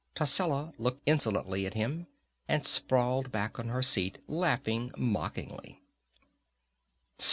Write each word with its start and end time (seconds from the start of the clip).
Tascela 0.15 0.73
looked 0.79 1.03
insolently 1.05 1.67
at 1.67 1.75
him, 1.75 2.07
and 2.47 2.65
sprawled 2.65 3.31
back 3.31 3.59
on 3.59 3.67
her 3.67 3.83
seat, 3.83 4.17
laughing 4.27 4.91
mockingly. 4.97 5.79